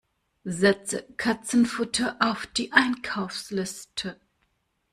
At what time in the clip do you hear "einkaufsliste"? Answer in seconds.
2.71-4.19